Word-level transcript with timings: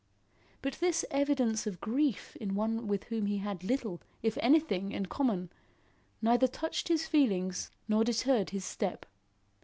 But 0.63 0.79
this 0.79 1.05
evidence 1.11 1.67
of 1.67 1.79
grief 1.79 2.35
in 2.37 2.55
one 2.55 2.87
with 2.87 3.03
whom 3.03 3.27
he 3.27 3.37
had 3.37 3.63
little, 3.63 4.01
if 4.23 4.35
anything, 4.41 4.91
in 4.93 5.05
common, 5.05 5.51
neither 6.23 6.47
touched 6.47 6.87
his 6.87 7.05
feelings 7.05 7.69
nor 7.87 8.03
deterred 8.03 8.49
his 8.49 8.65
step. 8.65 9.05